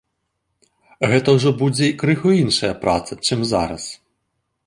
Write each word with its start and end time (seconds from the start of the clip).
Гэта 1.11 1.35
ўжо 1.35 1.49
будзе 1.59 1.89
крыху 2.03 2.29
іншая 2.43 2.71
праца, 2.85 3.13
чым 3.25 3.39
зараз. 3.53 3.83